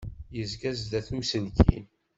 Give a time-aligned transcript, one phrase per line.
[0.35, 1.85] Yezga sdat n uselkim.